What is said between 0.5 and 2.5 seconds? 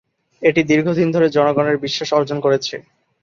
দীর্ঘদিন ধরে জনগণের বিশ্বাস অর্জন